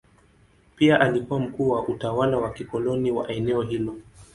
[0.75, 3.95] Pia alikuwa mkuu wa utawala wa kikoloni wa eneo hilo.